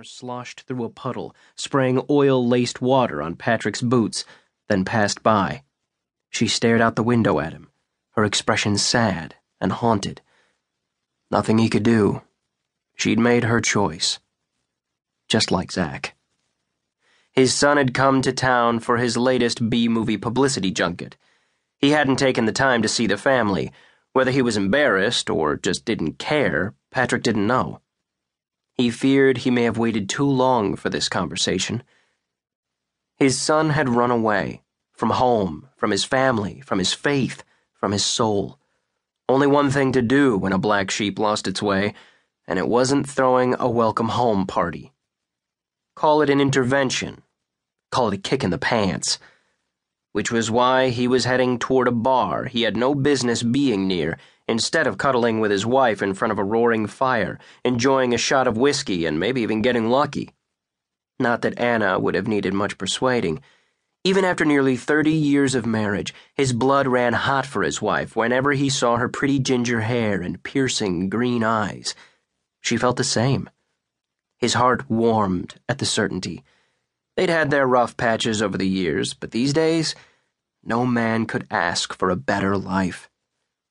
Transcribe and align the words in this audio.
car 0.00 0.04
sloshed 0.04 0.62
through 0.62 0.82
a 0.82 0.88
puddle, 0.88 1.36
spraying 1.56 2.00
oil 2.08 2.46
laced 2.46 2.80
water 2.80 3.20
on 3.20 3.36
Patrick's 3.36 3.82
boots, 3.82 4.24
then 4.66 4.82
passed 4.82 5.22
by. 5.22 5.62
She 6.30 6.48
stared 6.48 6.80
out 6.80 6.96
the 6.96 7.02
window 7.02 7.38
at 7.38 7.52
him, 7.52 7.68
her 8.12 8.24
expression 8.24 8.78
sad 8.78 9.34
and 9.60 9.70
haunted. 9.72 10.22
Nothing 11.30 11.58
he 11.58 11.68
could 11.68 11.82
do. 11.82 12.22
She'd 12.96 13.18
made 13.18 13.44
her 13.44 13.60
choice. 13.60 14.18
Just 15.28 15.50
like 15.50 15.70
Zach. 15.70 16.14
His 17.32 17.52
son 17.52 17.76
had 17.76 17.92
come 17.92 18.22
to 18.22 18.32
town 18.32 18.80
for 18.80 18.96
his 18.96 19.18
latest 19.18 19.68
B 19.68 19.86
movie 19.86 20.16
publicity 20.16 20.70
junket. 20.70 21.18
He 21.76 21.90
hadn't 21.90 22.16
taken 22.16 22.46
the 22.46 22.52
time 22.52 22.80
to 22.80 22.88
see 22.88 23.06
the 23.06 23.18
family. 23.18 23.70
Whether 24.14 24.30
he 24.30 24.40
was 24.40 24.56
embarrassed 24.56 25.28
or 25.28 25.56
just 25.56 25.84
didn't 25.84 26.18
care, 26.18 26.72
Patrick 26.90 27.22
didn't 27.22 27.46
know. 27.46 27.82
He 28.80 28.88
feared 28.88 29.36
he 29.36 29.50
may 29.50 29.64
have 29.64 29.76
waited 29.76 30.08
too 30.08 30.24
long 30.24 30.74
for 30.74 30.88
this 30.88 31.06
conversation. 31.06 31.82
His 33.16 33.38
son 33.38 33.68
had 33.68 33.90
run 33.90 34.10
away 34.10 34.62
from 34.94 35.10
home, 35.10 35.68
from 35.76 35.90
his 35.90 36.02
family, 36.02 36.62
from 36.62 36.78
his 36.78 36.94
faith, 36.94 37.44
from 37.74 37.92
his 37.92 38.02
soul. 38.02 38.58
Only 39.28 39.46
one 39.46 39.70
thing 39.70 39.92
to 39.92 40.00
do 40.00 40.38
when 40.38 40.54
a 40.54 40.58
black 40.58 40.90
sheep 40.90 41.18
lost 41.18 41.46
its 41.46 41.60
way, 41.60 41.92
and 42.46 42.58
it 42.58 42.68
wasn't 42.68 43.06
throwing 43.06 43.54
a 43.58 43.68
welcome 43.68 44.08
home 44.08 44.46
party. 44.46 44.94
Call 45.94 46.22
it 46.22 46.30
an 46.30 46.40
intervention. 46.40 47.20
Call 47.90 48.08
it 48.08 48.14
a 48.14 48.16
kick 48.16 48.42
in 48.42 48.48
the 48.48 48.56
pants. 48.56 49.18
Which 50.12 50.32
was 50.32 50.50
why 50.50 50.88
he 50.88 51.06
was 51.06 51.26
heading 51.26 51.58
toward 51.58 51.86
a 51.86 51.92
bar 51.92 52.46
he 52.46 52.62
had 52.62 52.78
no 52.78 52.94
business 52.94 53.42
being 53.42 53.86
near 53.86 54.16
instead 54.50 54.88
of 54.88 54.98
cuddling 54.98 55.38
with 55.38 55.52
his 55.52 55.64
wife 55.64 56.02
in 56.02 56.12
front 56.12 56.32
of 56.32 56.38
a 56.38 56.44
roaring 56.44 56.88
fire, 56.88 57.38
enjoying 57.64 58.12
a 58.12 58.18
shot 58.18 58.48
of 58.48 58.58
whiskey 58.58 59.06
and 59.06 59.20
maybe 59.20 59.42
even 59.42 59.62
getting 59.62 59.88
lucky. 59.88 60.30
Not 61.20 61.42
that 61.42 61.58
Anna 61.58 62.00
would 62.00 62.16
have 62.16 62.26
needed 62.26 62.52
much 62.52 62.76
persuading. 62.76 63.40
Even 64.02 64.24
after 64.24 64.44
nearly 64.44 64.76
30 64.76 65.12
years 65.12 65.54
of 65.54 65.66
marriage, 65.66 66.12
his 66.34 66.52
blood 66.52 66.88
ran 66.88 67.12
hot 67.12 67.46
for 67.46 67.62
his 67.62 67.80
wife 67.80 68.16
whenever 68.16 68.52
he 68.52 68.68
saw 68.68 68.96
her 68.96 69.08
pretty 69.08 69.38
ginger 69.38 69.82
hair 69.82 70.20
and 70.20 70.42
piercing 70.42 71.08
green 71.08 71.44
eyes. 71.44 71.94
She 72.60 72.76
felt 72.76 72.96
the 72.96 73.04
same. 73.04 73.48
His 74.38 74.54
heart 74.54 74.90
warmed 74.90 75.60
at 75.68 75.78
the 75.78 75.86
certainty. 75.86 76.42
They'd 77.16 77.28
had 77.28 77.50
their 77.50 77.66
rough 77.66 77.96
patches 77.96 78.42
over 78.42 78.58
the 78.58 78.68
years, 78.68 79.14
but 79.14 79.30
these 79.30 79.52
days, 79.52 79.94
no 80.64 80.86
man 80.86 81.26
could 81.26 81.46
ask 81.50 81.94
for 81.94 82.10
a 82.10 82.16
better 82.16 82.56
life 82.56 83.09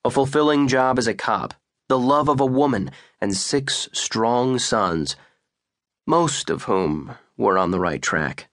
a 0.04 0.10
fulfilling 0.10 0.66
job 0.66 0.98
as 0.98 1.06
a 1.06 1.14
cop, 1.14 1.54
the 1.88 1.98
love 1.98 2.28
of 2.28 2.40
a 2.40 2.46
woman, 2.46 2.90
and 3.20 3.36
six 3.36 3.88
strong 3.92 4.58
sons, 4.58 5.16
most 6.06 6.48
of 6.48 6.64
whom 6.64 7.16
were 7.36 7.58
on 7.58 7.70
the 7.70 7.80
right 7.80 8.00
track. 8.00 8.48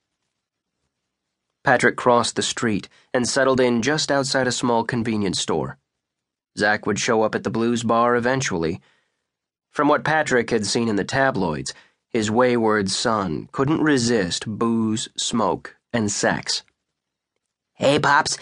Patrick 1.63 1.95
crossed 1.95 2.35
the 2.35 2.41
street 2.41 2.87
and 3.13 3.27
settled 3.27 3.59
in 3.59 3.81
just 3.81 4.11
outside 4.11 4.47
a 4.47 4.51
small 4.51 4.83
convenience 4.83 5.39
store. 5.39 5.77
Zach 6.57 6.85
would 6.85 6.99
show 6.99 7.23
up 7.23 7.35
at 7.35 7.43
the 7.43 7.49
blues 7.49 7.83
bar 7.83 8.15
eventually. 8.15 8.79
From 9.69 9.87
what 9.87 10.03
Patrick 10.03 10.49
had 10.49 10.65
seen 10.65 10.87
in 10.87 10.95
the 10.95 11.03
tabloids, 11.03 11.73
his 12.09 12.31
wayward 12.31 12.89
son 12.89 13.49
couldn't 13.51 13.81
resist 13.81 14.47
booze, 14.47 15.09
smoke, 15.17 15.75
and 15.93 16.11
sex. 16.11 16.63
Hey, 17.73 17.99
Pops, 17.99 18.37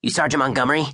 you 0.00 0.10
Sergeant 0.10 0.38
Montgomery? 0.38 0.86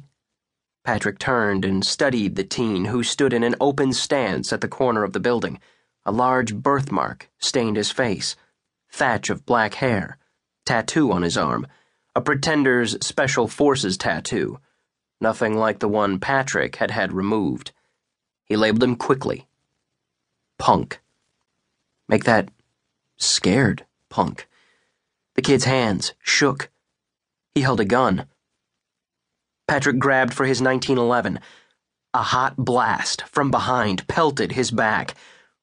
Patrick 0.86 1.18
turned 1.18 1.64
and 1.64 1.84
studied 1.84 2.36
the 2.36 2.44
teen 2.44 2.84
who 2.84 3.02
stood 3.02 3.32
in 3.32 3.42
an 3.42 3.56
open 3.60 3.92
stance 3.92 4.52
at 4.52 4.60
the 4.60 4.68
corner 4.68 5.02
of 5.02 5.12
the 5.12 5.18
building. 5.18 5.58
A 6.04 6.12
large 6.12 6.54
birthmark 6.54 7.28
stained 7.40 7.76
his 7.76 7.90
face, 7.90 8.36
thatch 8.88 9.28
of 9.28 9.44
black 9.44 9.74
hair, 9.74 10.16
tattoo 10.64 11.10
on 11.10 11.22
his 11.22 11.36
arm, 11.36 11.66
a 12.14 12.20
pretender's 12.20 12.96
special 13.04 13.48
forces 13.48 13.96
tattoo, 13.96 14.60
nothing 15.20 15.58
like 15.58 15.80
the 15.80 15.88
one 15.88 16.20
Patrick 16.20 16.76
had 16.76 16.92
had 16.92 17.12
removed. 17.12 17.72
He 18.44 18.56
labeled 18.56 18.84
him 18.84 18.94
quickly 18.94 19.48
Punk. 20.56 21.00
Make 22.08 22.22
that 22.22 22.48
scared, 23.16 23.84
Punk. 24.08 24.46
The 25.34 25.42
kid's 25.42 25.64
hands 25.64 26.14
shook. 26.22 26.70
He 27.56 27.62
held 27.62 27.80
a 27.80 27.84
gun. 27.84 28.26
Patrick 29.68 29.98
grabbed 29.98 30.32
for 30.32 30.46
his 30.46 30.62
1911. 30.62 31.40
A 32.14 32.22
hot 32.22 32.56
blast 32.56 33.22
from 33.22 33.50
behind 33.50 34.06
pelted 34.06 34.52
his 34.52 34.70
back. 34.70 35.14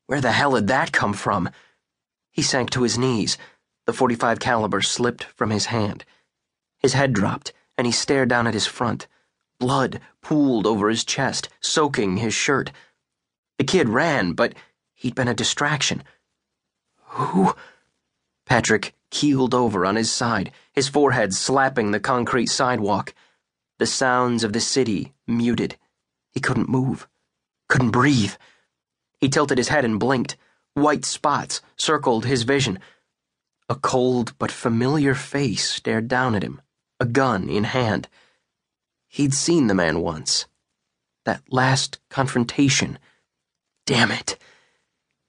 Where 0.07 0.21
the 0.21 0.33
hell 0.33 0.55
had 0.55 0.67
that 0.67 0.91
come 0.91 1.13
from? 1.13 1.49
He 2.31 2.41
sank 2.41 2.69
to 2.71 2.83
his 2.83 2.97
knees. 2.97 3.37
The 3.85 3.93
45 3.93 4.39
caliber 4.39 4.81
slipped 4.81 5.23
from 5.23 5.51
his 5.51 5.67
hand. 5.67 6.03
His 6.79 6.93
head 6.93 7.13
dropped, 7.13 7.53
and 7.77 7.87
he 7.87 7.93
stared 7.93 8.29
down 8.29 8.45
at 8.45 8.53
his 8.53 8.65
front. 8.65 9.07
Blood 9.57 10.01
pooled 10.21 10.67
over 10.67 10.89
his 10.89 11.05
chest, 11.05 11.47
soaking 11.61 12.17
his 12.17 12.33
shirt. 12.33 12.71
The 13.57 13.63
kid 13.63 13.87
ran, 13.87 14.33
but 14.33 14.53
he'd 14.93 15.15
been 15.15 15.29
a 15.29 15.33
distraction. 15.33 16.03
Who? 17.05 17.53
Patrick 18.45 18.93
keeled 19.09 19.53
over 19.53 19.85
on 19.85 19.95
his 19.95 20.11
side, 20.11 20.51
his 20.73 20.89
forehead 20.89 21.33
slapping 21.33 21.91
the 21.91 21.99
concrete 21.99 22.47
sidewalk. 22.47 23.13
The 23.79 23.85
sounds 23.85 24.43
of 24.43 24.53
the 24.53 24.59
city 24.59 25.13
muted. 25.27 25.77
He 26.31 26.39
couldn't 26.39 26.69
move, 26.69 27.07
couldn't 27.67 27.91
breathe. 27.91 28.33
He 29.19 29.29
tilted 29.29 29.57
his 29.57 29.69
head 29.69 29.85
and 29.85 29.99
blinked. 29.99 30.37
White 30.73 31.05
spots 31.05 31.61
circled 31.75 32.25
his 32.25 32.43
vision. 32.43 32.79
A 33.69 33.75
cold 33.75 34.37
but 34.37 34.51
familiar 34.51 35.15
face 35.15 35.69
stared 35.69 36.07
down 36.07 36.35
at 36.35 36.43
him, 36.43 36.61
a 36.99 37.05
gun 37.05 37.49
in 37.49 37.63
hand. 37.63 38.09
He'd 39.07 39.33
seen 39.33 39.67
the 39.67 39.75
man 39.75 40.01
once. 40.01 40.45
That 41.25 41.43
last 41.49 41.99
confrontation. 42.09 42.99
Damn 43.85 44.11
it. 44.11 44.37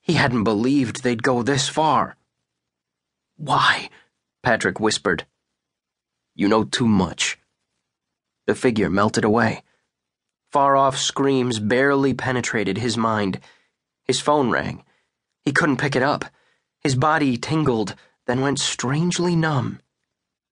He 0.01 0.13
hadn't 0.13 0.43
believed 0.43 1.03
they'd 1.03 1.23
go 1.23 1.41
this 1.41 1.69
far. 1.69 2.17
Why? 3.37 3.89
Patrick 4.43 4.79
whispered. 4.79 5.25
You 6.35 6.47
know 6.47 6.63
too 6.63 6.87
much. 6.87 7.37
The 8.47 8.55
figure 8.55 8.89
melted 8.89 9.23
away. 9.23 9.63
Far 10.51 10.77
off 10.77 10.97
screams 10.97 11.59
barely 11.59 12.13
penetrated 12.13 12.77
his 12.77 12.95
mind. 12.95 13.39
His 14.03 14.21
phone 14.21 14.51
rang. 14.51 14.83
He 15.43 15.51
couldn't 15.51 15.77
pick 15.77 15.95
it 15.95 16.03
up. 16.03 16.25
His 16.81 16.95
body 16.95 17.37
tingled, 17.37 17.95
then 18.27 18.41
went 18.41 18.59
strangely 18.59 19.35
numb. 19.35 19.79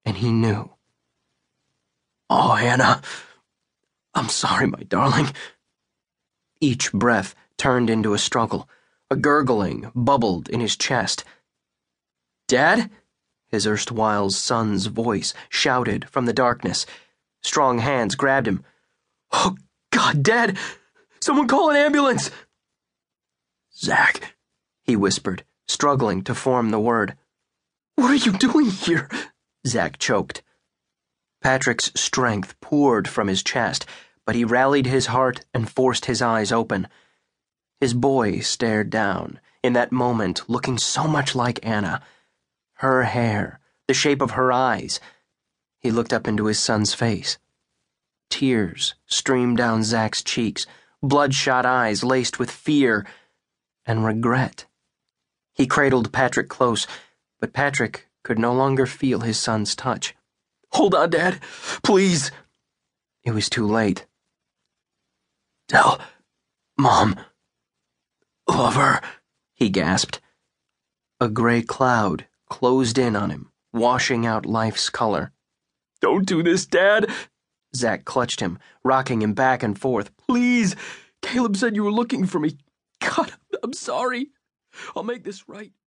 And 0.06 0.18
he 0.18 0.32
knew. 0.32 0.72
Oh, 2.30 2.56
Anna. 2.56 3.02
I'm 4.16 4.30
sorry, 4.30 4.68
my 4.68 4.84
darling. 4.84 5.28
Each 6.60 6.92
breath 6.92 7.36
turned 7.58 7.90
into 7.90 8.14
a 8.14 8.20
struggle. 8.20 8.68
A 9.10 9.16
gurgling 9.16 9.92
bubbled 9.94 10.50
in 10.50 10.60
his 10.60 10.76
chest. 10.76 11.24
Dad? 12.48 12.90
His 13.48 13.68
erstwhile 13.68 14.32
son's 14.32 14.88
voice 14.88 15.34
shouted 15.50 16.10
from 16.10 16.26
the 16.26 16.34
darkness. 16.34 16.86
Strong 17.44 17.80
hands 17.80 18.16
grabbed 18.16 18.48
him. 18.48 18.64
Oh, 19.32 19.56
God, 19.92 20.24
Dad! 20.24 20.58
Someone 21.20 21.48
call 21.48 21.70
an 21.70 21.76
ambulance! 21.76 22.32
Zach, 23.76 24.36
he 24.84 24.96
whispered, 24.96 25.44
struggling 25.68 26.24
to 26.24 26.36
form 26.36 26.70
the 26.70 26.80
word. 26.80 27.18
What 27.96 28.12
are 28.12 28.16
you 28.16 28.32
doing 28.34 28.68
here? 28.68 29.10
Zach 29.68 29.98
choked. 29.98 30.42
Patrick's 31.42 31.92
strength 31.96 32.60
poured 32.62 33.08
from 33.08 33.28
his 33.28 33.44
chest, 33.44 33.86
but 34.26 34.36
he 34.36 34.46
rallied 34.46 34.86
his 34.86 35.08
heart 35.08 35.46
and 35.54 35.70
forced 35.70 36.06
his 36.06 36.22
eyes 36.22 36.52
open. 36.52 36.88
His 37.82 37.94
boy 37.94 38.40
stared 38.40 38.90
down, 38.90 39.40
in 39.62 39.74
that 39.74 39.92
moment 39.92 40.50
looking 40.50 40.78
so 40.78 41.08
much 41.08 41.36
like 41.36 41.66
Anna. 41.66 42.02
Her 42.76 43.04
hair, 43.04 43.60
the 43.88 43.94
shape 43.94 44.22
of 44.22 44.32
her 44.32 44.52
eyes, 44.52 45.00
he 45.80 45.92
looked 45.92 46.14
up 46.14 46.28
into 46.28 46.46
his 46.46 46.60
son's 46.60 46.94
face. 46.94 47.38
Tears 48.34 48.96
streamed 49.06 49.58
down 49.58 49.84
Zach's 49.84 50.24
cheeks, 50.24 50.66
bloodshot 51.04 51.68
eyes 51.68 52.04
laced 52.04 52.40
with 52.40 52.50
fear 52.50 53.06
and 53.86 54.04
regret. 54.04 54.66
He 55.54 55.68
cradled 55.68 56.12
Patrick 56.12 56.50
close, 56.50 56.88
but 57.40 57.54
Patrick 57.54 58.08
could 58.24 58.40
no 58.40 58.52
longer 58.52 58.88
feel 58.88 59.20
his 59.20 59.38
son's 59.38 59.76
touch. 59.76 60.16
Hold 60.72 60.96
on, 60.96 61.12
Dad, 61.12 61.42
please. 61.84 62.32
It 63.24 63.36
was 63.36 63.52
too 63.52 63.68
late. 63.68 64.08
Tell 65.68 66.02
Mom. 66.76 67.16
Love 68.50 68.74
her, 68.74 69.00
he 69.54 69.70
gasped. 69.70 70.22
A 71.20 71.30
gray 71.30 71.62
cloud 71.62 72.26
closed 72.50 72.98
in 72.98 73.16
on 73.16 73.30
him, 73.30 73.52
washing 73.72 74.26
out 74.26 74.48
life's 74.48 74.90
color. 74.90 75.32
Don't 76.02 76.26
do 76.26 76.42
this, 76.42 76.66
Dad. 76.66 77.12
Zach 77.76 78.06
clutched 78.06 78.40
him, 78.40 78.60
rocking 78.84 79.22
him 79.22 79.34
back 79.34 79.64
and 79.64 79.78
forth. 79.80 80.16
Please! 80.18 80.76
Caleb 81.22 81.58
said 81.58 81.76
you 81.76 81.84
were 81.84 81.92
looking 81.92 82.26
for 82.26 82.40
me. 82.40 82.58
God, 83.00 83.32
I'm 83.64 83.74
sorry. 83.74 84.28
I'll 84.96 85.04
make 85.04 85.24
this 85.24 85.48
right. 85.48 85.72